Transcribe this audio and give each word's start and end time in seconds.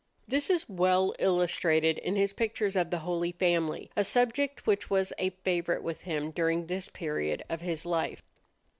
This 0.27 0.49
is 0.49 0.67
well 0.67 1.13
illustrated 1.19 1.99
in 1.99 2.15
his 2.15 2.33
pictures 2.33 2.75
of 2.75 2.89
the 2.89 2.97
Holy 3.05 3.31
Family, 3.33 3.91
a 3.95 4.03
subject 4.03 4.65
which 4.65 4.89
was 4.89 5.13
a 5.19 5.29
favorite 5.29 5.83
with 5.83 6.01
him 6.05 6.31
during 6.31 6.65
this 6.65 6.89
period 6.89 7.43
of 7.51 7.61
his 7.61 7.85
life. 7.85 8.23